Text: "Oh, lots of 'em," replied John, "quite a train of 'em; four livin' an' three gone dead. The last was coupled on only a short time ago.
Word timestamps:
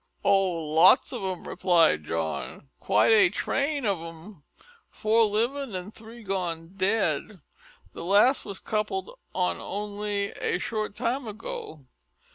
"Oh, 0.23 0.73
lots 0.73 1.11
of 1.13 1.21
'em," 1.21 1.47
replied 1.47 2.05
John, 2.05 2.69
"quite 2.79 3.11
a 3.11 3.29
train 3.29 3.85
of 3.85 3.99
'em; 3.99 4.41
four 4.89 5.25
livin' 5.25 5.75
an' 5.75 5.91
three 5.91 6.23
gone 6.23 6.69
dead. 6.75 7.39
The 7.93 8.03
last 8.03 8.43
was 8.43 8.59
coupled 8.59 9.11
on 9.35 9.57
only 9.59 10.31
a 10.31 10.57
short 10.57 10.95
time 10.95 11.27
ago. 11.27 11.85